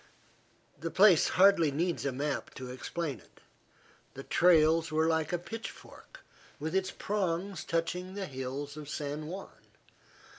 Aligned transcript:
The 0.79 0.89
place 0.89 1.27
hardly 1.37 1.69
needs 1.69 2.07
a 2.07 2.11
map 2.11 2.55
to 2.55 2.71
explain 2.71 3.19
it. 3.19 3.39
The 4.15 4.23
trails 4.23 4.91
were 4.91 5.05
like 5.05 5.31
a 5.31 5.37
pitchfork, 5.37 6.21
with 6.59 6.73
its 6.73 6.89
prongs 6.89 7.63
touching 7.63 8.15
the 8.15 8.25
hills 8.25 8.75
of 8.75 8.89
San 8.89 9.27
Juan. 9.27 9.51